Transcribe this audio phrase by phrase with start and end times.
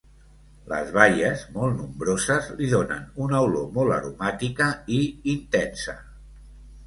[0.69, 5.03] Les baies, molt nombroses, li donen una olor molt aromàtica i
[5.37, 5.97] intensa.